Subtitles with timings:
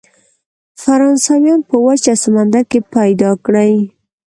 [0.81, 3.73] فرانسویان په وچه او سمندر کې پیدا کړي.